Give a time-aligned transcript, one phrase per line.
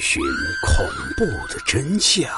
[0.00, 0.22] 寻
[0.66, 0.86] 恐
[1.16, 2.28] 怖的真相，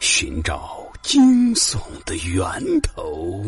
[0.00, 3.42] 寻找惊悚的源头。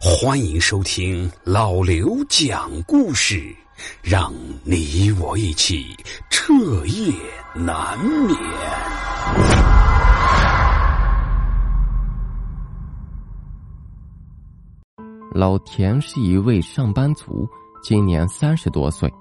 [0.00, 3.54] 欢迎收听老刘讲故事，
[4.02, 5.94] 让你我一起
[6.30, 6.52] 彻
[6.86, 7.12] 夜
[7.54, 8.36] 难眠。
[15.34, 17.48] 老田是一位上班族，
[17.82, 19.12] 今年三十多岁。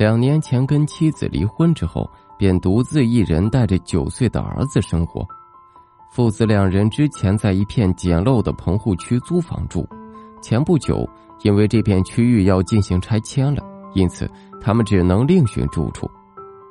[0.00, 5.28] 两年前跟妻子离婚之后，便独自一人带着九岁的儿子生活。
[6.10, 9.86] 父子两人之前在一片简陋的棚户区租房住，
[10.40, 11.06] 前不久
[11.42, 13.62] 因为这片区域要进行拆迁了，
[13.92, 14.26] 因此
[14.58, 16.10] 他们只能另寻住处。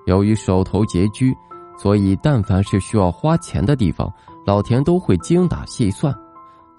[0.08, 1.32] 由于手头拮据，
[1.78, 4.12] 所以但凡是需要花钱的地方，
[4.44, 6.12] 老田都会精打细算。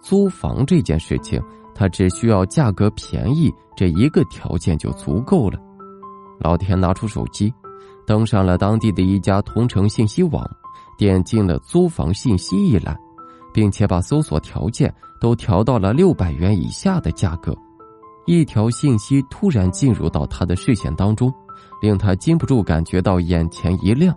[0.01, 1.41] 租房这件事情，
[1.77, 5.57] 他只需要价格便宜这一个条件就足够了。
[6.41, 7.53] 老田拿出手机，
[8.07, 10.45] 登上了当地的一家同城信息网，
[10.97, 12.99] 点进了租房信息一栏，
[13.52, 17.55] 并且把搜索条件都调到了六百元以下的价格。
[18.27, 21.32] 一条信息突然进入到他的视线当中，
[21.82, 24.16] 令他禁不住感觉到眼前一亮。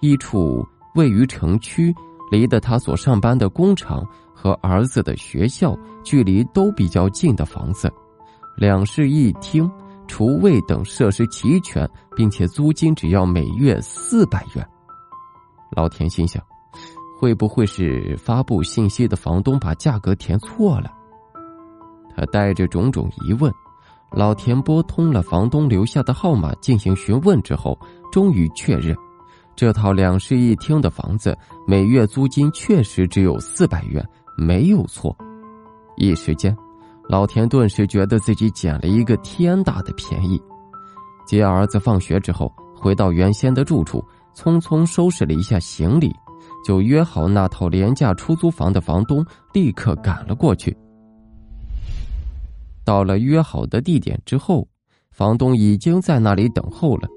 [0.00, 1.94] 一处位于城区、
[2.30, 7.90] 离得他所上班的工厂和儿子的学校距离都比较近的房子，
[8.56, 9.70] 两室一厅。
[10.14, 14.64] 厨卫等设施齐全，并且租金只要每月四百元。
[15.72, 16.40] 老田心想，
[17.18, 20.88] 会不会是发布信息的房东把价格填错了？
[22.14, 23.52] 他带着种种疑问，
[24.12, 27.76] 老田拨通了房东留下的号码进行询问之后，
[28.12, 28.96] 终于确认，
[29.56, 35.12] 这套两室一厅的房子每月租金确实只有四百元，没有错。
[35.96, 36.56] 一时间。
[37.08, 40.40] 老田顿时觉得自己捡了一个天大的便宜。
[41.26, 46.12] 接儿子放学之后，回到原先的住处，匆匆收拾了一下行李，
[46.66, 50.76] 就约好那套廉价出租房的房东，立刻赶了过去。
[52.84, 54.66] 到了约好的地点之后，
[55.10, 57.08] 房东已经在那里等候了。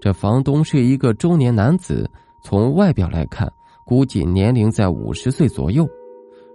[0.00, 2.10] 这房东是一个中年男子，
[2.42, 3.50] 从外表来看，
[3.86, 5.88] 估计年龄在五十岁左右。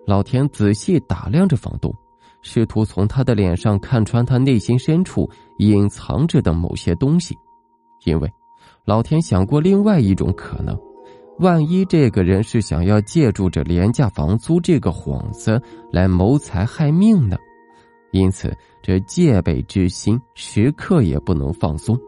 [0.05, 1.91] 老田仔细打量着房东。
[2.47, 7.35] 试图从他的脸上看穿他内心深处隐藏着的某些东西，
[8.05, 8.31] 因为
[8.85, 10.77] 老田想过另外一种可能：
[11.39, 15.59] 万一这个人是想要借助着廉价房租这个幌子
[15.91, 17.35] 来谋财害命呢？
[18.11, 21.99] 因此，这戒备之心时刻也不能放松。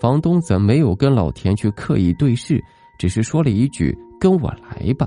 [0.00, 2.62] 房东则没有跟老田去刻意对视，
[2.98, 5.06] 只是说了一句：“跟我来吧。”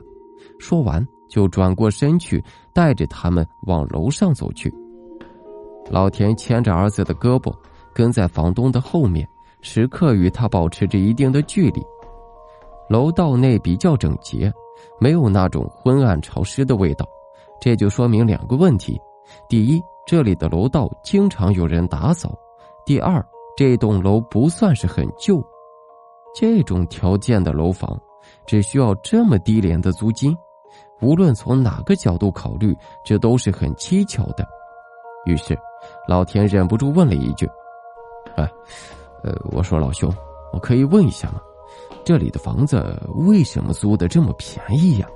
[0.60, 1.06] 说完。
[1.30, 2.44] 就转过身去，
[2.74, 4.70] 带着他们往楼上走去。
[5.90, 7.56] 老田牵着儿子的胳膊，
[7.94, 9.26] 跟在房东的后面，
[9.62, 11.82] 时刻与他保持着一定的距离。
[12.90, 14.52] 楼道内比较整洁，
[15.00, 17.08] 没有那种昏暗潮湿的味道，
[17.62, 19.00] 这就说明两个问题：
[19.48, 22.30] 第一，这里的楼道经常有人打扫；
[22.86, 23.26] 第二，
[23.56, 25.42] 这栋楼不算是很旧。
[26.36, 27.98] 这种条件的楼房，
[28.52, 30.38] 只需要这么低廉的租金。
[31.00, 34.46] 无论从哪个角度考虑，这都是很蹊跷的。
[35.24, 35.58] 于是，
[36.06, 37.50] 老田忍不住问了一句
[38.36, 38.44] ：“哎，
[39.24, 40.14] 呃，我说老兄，
[40.52, 41.40] 我可以问一下吗？
[42.04, 45.08] 这里的房子为什么租的这么便宜呀？”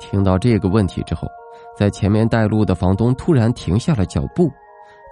[0.00, 1.28] 听到这个问题之后，
[1.76, 4.50] 在前面带路的房东突然停下了脚步。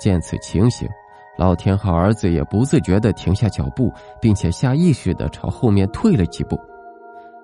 [0.01, 0.89] 见此情形，
[1.37, 6.59] 老田和儿子也不自觉的停下脚步，并且下意识的朝后面退了几步。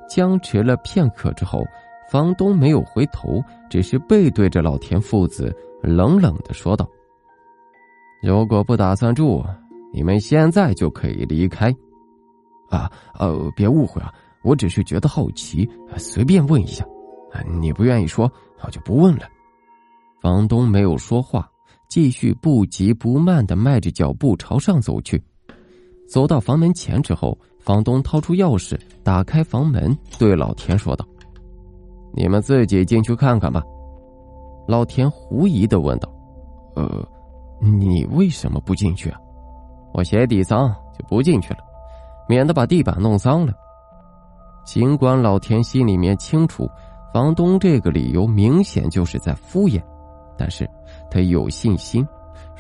[0.09, 1.65] 僵持了片刻之后，
[2.11, 6.89] 房东没有回头，只是背对着老田父子，冷冷的说道
[8.23, 9.45] ：“如果不打算住，
[9.93, 11.75] 你们现在就可以离开。”
[12.69, 16.85] 啊，呃，别误会啊，我只是觉得好奇，随便问一下。
[17.47, 18.31] 你不愿意说，
[18.63, 19.23] 我就不问了。
[20.21, 21.51] 房东没有说话，
[21.93, 25.23] 继续不急不慢的迈着脚步朝上走去。
[26.09, 27.39] 走到房门前之后。
[27.65, 31.07] 房东掏出钥匙，打开房门，对老田说道
[32.13, 33.63] ：“你们自己进去看看吧。”
[34.67, 36.13] 老田狐疑的问道
[36.75, 37.09] ：“呃，
[37.61, 39.19] 你为什么不进去啊？
[39.95, 41.61] 我鞋底脏，就不进去了，
[42.29, 43.53] 免得把地板弄脏了。”
[44.67, 46.69] 尽管老田心里面清楚，
[47.15, 49.81] 房东这个理由明显就是在敷衍，
[50.37, 50.69] 但是
[51.11, 52.07] 他有信心，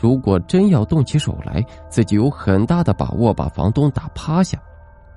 [0.00, 4.60] 如果真要动起手来，自己有很大的把握把房东打趴下。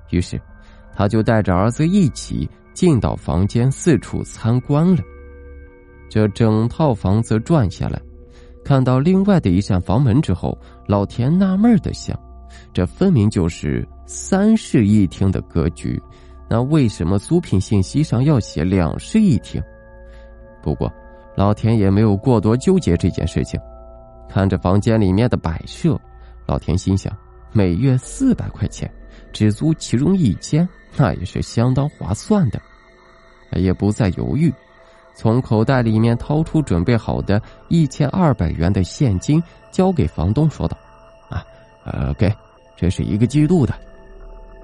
[0.10, 0.40] 于是，
[0.94, 5.02] 他就带着儿子一起进到房间，四处参观了。
[6.10, 8.00] 这整套房子转下来，
[8.64, 10.58] 看到另外的一扇房门之后，
[10.88, 12.18] 老田纳闷的想：
[12.72, 16.02] 这分明就是三室一厅的格局，
[16.48, 19.62] 那为什么租赁信息上要写两室一厅？
[20.62, 20.92] 不过，
[21.36, 23.60] 老田也没有过多纠结这件事情。
[24.28, 26.00] 看着房间里面的摆设，
[26.46, 27.16] 老田心想：
[27.52, 28.92] 每月四百块钱，
[29.32, 30.68] 只租其中一间，
[30.98, 32.62] 那也是相当划算的。
[33.52, 34.54] 也不再犹豫，
[35.14, 39.42] 从口袋里面掏出准备好的一千二百元的现金，
[39.72, 40.78] 交给房东，说道
[41.30, 41.46] ：“啊，
[41.86, 42.34] 呃，给，
[42.76, 43.74] 这是一个季度的。”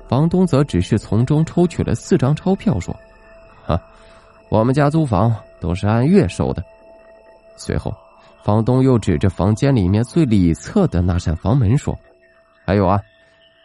[0.09, 2.93] 房东则只是从中抽取了四张钞票，说
[3.65, 3.81] ：“啊，
[4.49, 6.61] 我们家租房都是按月收的。”
[7.55, 7.95] 随后，
[8.43, 11.97] 房东又指着房间里面最里侧的那扇房门说
[12.65, 12.99] ：“还有啊，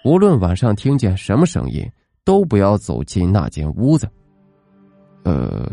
[0.05, 1.85] 无论晚上听见什么声音，
[2.25, 4.09] 都不要走进那间屋子。”
[5.25, 5.69] 呃，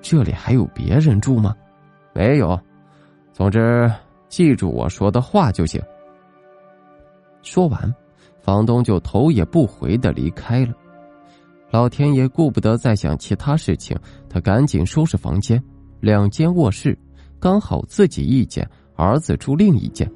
[0.00, 1.54] 这里还有别人住吗？
[2.14, 2.58] 没有。
[3.32, 3.92] 总之，
[4.28, 5.82] 记住我说的话就行。
[7.42, 7.94] 说完。
[8.40, 10.72] 房东就头也不回的离开了。
[11.76, 13.94] 老天爷顾不得再想其他事情，
[14.30, 15.62] 他赶紧收拾房间，
[16.00, 16.98] 两间卧室
[17.38, 20.10] 刚好自己一间，儿子住另一间。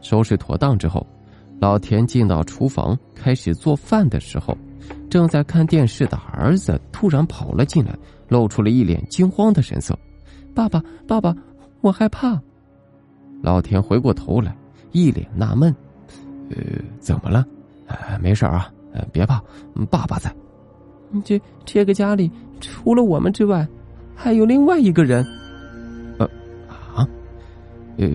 [0.00, 1.06] 收拾妥当之后，
[1.60, 4.56] 老田进到厨房开始做饭的时候，
[5.10, 7.94] 正在看电视的儿子突然跑了进来，
[8.26, 9.94] 露出了一脸惊慌的神色
[10.56, 11.36] ：“爸爸，爸爸，
[11.82, 12.40] 我害怕。”
[13.44, 14.56] 老田回过头来，
[14.92, 15.70] 一脸纳闷。
[16.48, 16.56] 呃，
[16.98, 17.44] 怎么了？
[17.88, 19.38] 呃，没事啊，呃，别怕，
[19.90, 20.34] 爸爸在。
[21.24, 23.66] 这这个家里除了我们之外，
[24.14, 25.24] 还有另外一个人。
[26.18, 26.26] 呃，
[26.68, 27.06] 啊，
[27.96, 28.08] 呃，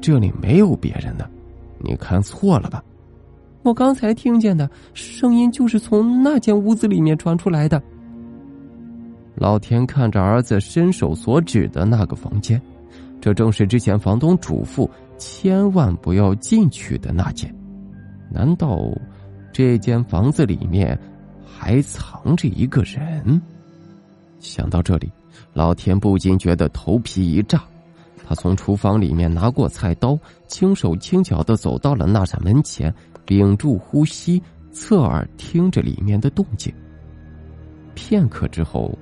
[0.00, 1.28] 这里没有别人的，
[1.78, 2.82] 你看错了吧？
[3.62, 7.82] 我刚才听见的声音就是从那间屋子里面传出来的。
[9.34, 12.60] 老田看着儿子伸手所指的那个房间，
[13.20, 17.52] 这正是之前房东嘱咐千万不要进去的那间。
[18.30, 18.80] 难道
[19.52, 20.98] 这间房子里面
[21.58, 23.42] 还藏着一个人？
[24.38, 25.10] 想到这里，
[25.52, 27.60] 老田不禁觉得头皮一炸。
[28.24, 30.16] 他从厨房里面拿过菜刀，
[30.46, 32.94] 轻手轻脚的走到了那扇门前，
[33.24, 34.40] 屏住呼吸，
[34.70, 36.72] 侧耳听着里面的动静。
[37.96, 38.96] 片刻之后，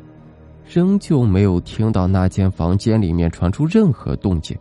[0.66, 4.56] 仍旧没有听到那间房间里面传出任何动静。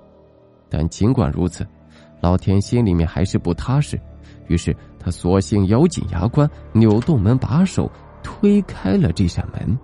[0.70, 1.66] 但尽管如此，
[2.20, 3.98] 老田心里面还是不踏实。
[4.48, 7.88] 于是他索性咬紧牙关，扭动门把手，
[8.24, 9.78] 推开了这扇门。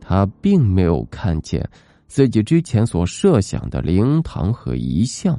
[0.00, 1.62] 他并没有看见
[2.06, 5.38] 自己之前所设想的灵堂和遗像，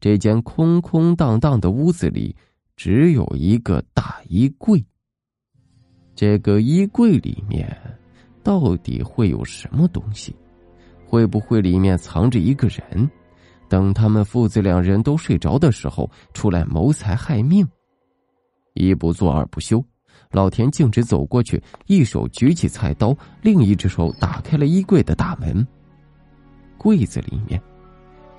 [0.00, 2.34] 这间空空荡荡的屋子里
[2.74, 4.84] 只有一个大衣柜。
[6.16, 7.78] 这个衣柜里面
[8.42, 10.34] 到底会有什么东西？
[11.06, 13.08] 会不会里面藏着一个人？
[13.68, 17.66] 等他们父子两人都睡着的时候，出来谋财害命。
[18.74, 19.84] 一不做二不休，
[20.30, 25.66] 老田径直走过去，一手举起菜刀，另一只手打开了衣柜的大门。
[26.76, 27.60] 柜子里面，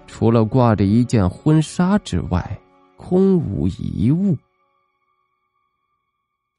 [0.08, 2.60] 除了挂着一件婚纱之外，
[2.98, 4.38] 空无一物。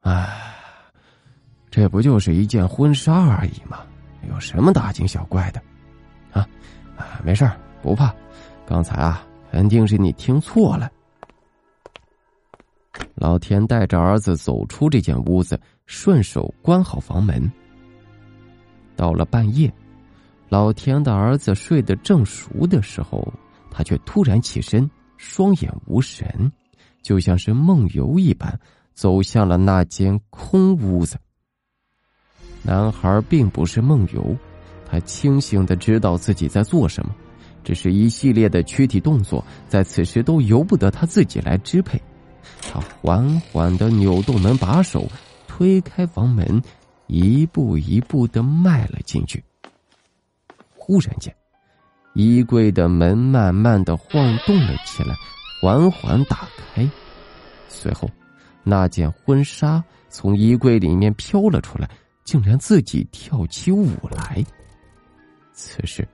[0.02, 0.55] 唉，
[1.70, 3.81] 这不就是一件婚纱而已吗？
[4.28, 5.62] 有什么大惊小怪的？
[6.32, 6.46] 啊，
[7.25, 7.50] 没事
[7.81, 8.14] 不怕。
[8.70, 10.88] 刚才啊，肯定是你听错了。
[13.17, 17.50] 老田带着儿子走出这间屋子，顺手关好房门。
[18.94, 19.73] 到了半夜，
[20.49, 23.26] 老田的儿子睡得正熟的时候，
[23.73, 26.52] 他却突然起身，双眼无神，
[27.02, 28.56] 就像是梦游一般，
[28.94, 31.18] 走向了那间空屋子。
[32.62, 34.37] 男孩并不是梦游，
[34.88, 37.12] 他清醒的知道自己在做什么。
[37.62, 42.00] 只是一系列的躯体动作，在此时都由不得他自己来支配。
[42.62, 45.07] 他缓缓的扭动门把手，
[45.47, 46.62] 推开房门，
[47.07, 49.43] 一步一步的迈了进去。
[50.75, 51.35] 忽然间，
[52.14, 55.14] 衣柜的门慢慢的晃动了起来，
[55.61, 56.88] 缓缓打开。
[57.69, 58.11] 随后，
[58.64, 61.88] 那件婚纱从衣柜里面飘了出来，
[62.25, 64.45] 竟然自己跳起舞来。
[65.52, 66.07] 此时。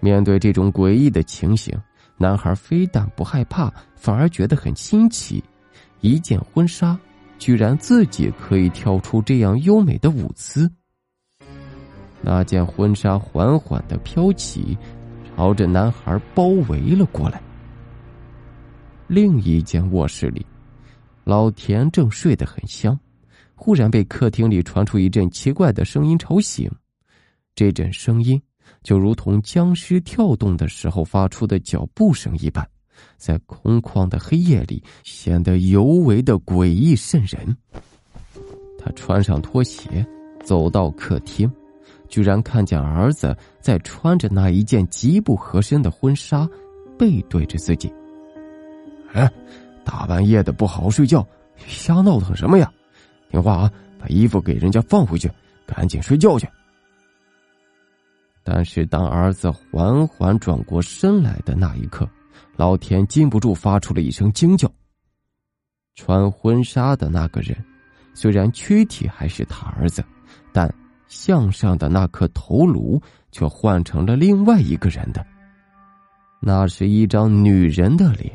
[0.00, 1.78] 面对这种诡异的情形，
[2.16, 5.42] 男孩非但不害怕，反而觉得很新奇。
[6.00, 6.98] 一件婚纱，
[7.38, 10.70] 居然自己可以跳出这样优美的舞姿。
[12.22, 14.76] 那件婚纱缓缓的飘起，
[15.36, 17.40] 朝着男孩包围了过来。
[19.06, 20.44] 另一间卧室里，
[21.24, 22.98] 老田正睡得很香，
[23.54, 26.70] 忽然被客厅里传出一阵奇怪的声音吵醒。
[27.54, 28.40] 这阵声音。
[28.82, 32.66] 就如同僵尸跳动的时候发出的脚步声一般，
[33.16, 37.56] 在空旷的黑夜里显得尤为的诡异渗人。
[38.78, 40.06] 他穿上拖鞋，
[40.42, 41.50] 走到客厅，
[42.08, 46.48] 居然看见儿子在穿着那一件极不合身的婚纱，
[46.98, 47.92] 背对着自己。
[49.12, 49.30] 哎，
[49.84, 51.26] 大半夜的不好好睡觉，
[51.66, 52.72] 瞎闹腾什么呀？
[53.30, 55.30] 听话啊，把衣服给人家放回去，
[55.66, 56.48] 赶紧睡觉去。
[58.42, 62.08] 但是，当儿子缓缓转过身来的那一刻，
[62.56, 64.70] 老田禁不住发出了一声惊叫。
[65.94, 67.56] 穿婚纱的那个人，
[68.14, 70.02] 虽然躯体还是他儿子，
[70.52, 70.72] 但
[71.06, 75.24] 向上的那颗头颅却换成了另外一个人的。
[76.40, 78.32] 那是一张女人的脸，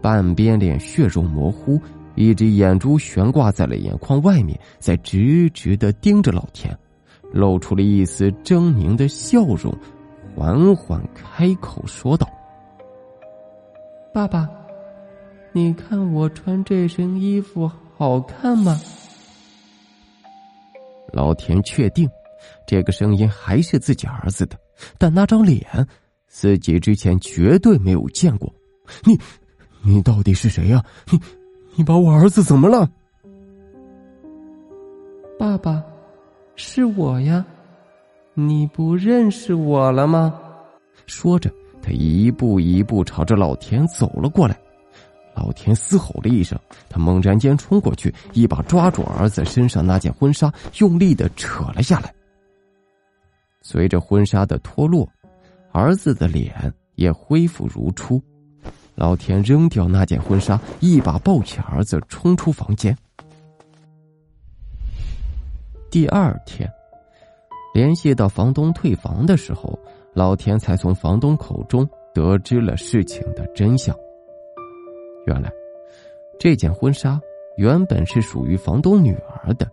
[0.00, 1.78] 半边脸血肉模糊，
[2.14, 6.76] 一只眼珠悬挂在了眼眶外面，在直直的盯着老田。
[7.32, 9.74] 露出了一丝狰狞的笑容，
[10.34, 12.28] 缓缓开口说道
[14.14, 14.48] ：“爸爸，
[15.52, 18.80] 你看我穿这身衣服好看吗？”
[21.12, 22.08] 老田确定，
[22.66, 24.56] 这个声音还是自己儿子的，
[24.98, 25.66] 但那张脸，
[26.26, 28.52] 自己之前绝对没有见过。
[29.04, 29.18] 你，
[29.82, 30.82] 你到底是谁呀？
[31.10, 31.18] 你，
[31.76, 32.88] 你把我儿子怎么了？
[35.38, 35.82] 爸爸。
[36.60, 37.44] 是我呀，
[38.34, 40.34] 你不认识我了吗？
[41.06, 41.48] 说着，
[41.80, 44.58] 他一步一步朝着老田走了过来。
[45.36, 52.12] 老田嘶吼了一声，他猛然间冲过去，一把抓住儿子身上那件婚纱，用力的扯了下来。
[53.62, 55.08] 随着婚纱的脱落，
[55.70, 58.20] 儿子的脸也恢复如初。
[58.96, 62.96] 老田扔掉那件婚纱，一把抱起儿子，冲出房间。
[65.90, 66.70] 第二天，
[67.72, 69.78] 联系到房东退房的时候，
[70.12, 73.96] 老田才从房东口中得知了事情的真相。
[75.26, 75.50] 原来，
[76.38, 77.18] 这件婚纱
[77.56, 79.66] 原本是属于房东女儿的。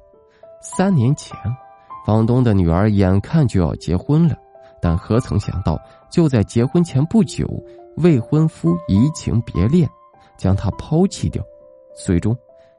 [0.61, 1.37] 三年前，
[2.05, 4.37] 房东的女儿眼看就要结婚了，
[4.81, 5.77] 但何曾想到，
[6.09, 7.45] 就在结婚前不久，
[7.97, 9.89] 未婚夫移情别恋，
[10.37, 11.43] 将她抛弃掉，
[11.93, 12.35] 最终。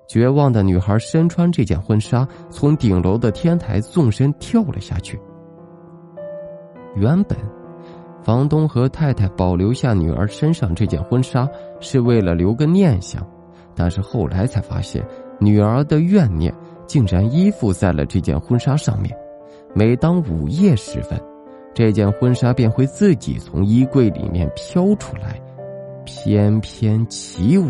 [0.06, 5.20] 绝望的女孩身穿这件婚纱，从顶楼的天台纵身跳了下去。
[6.94, 7.36] 原本，
[8.22, 11.48] 房东和太太保留下女儿身上这件婚纱
[11.80, 13.26] 是为了留个念想，
[13.74, 15.04] 但是后来才发现，
[15.38, 16.54] 女儿的怨念
[16.86, 19.14] 竟然依附在了这件婚纱上面。
[19.74, 21.20] 每当午夜时分，
[21.74, 25.38] 这件婚纱便会自己从衣柜里面飘出来，
[26.06, 27.68] 翩翩起舞。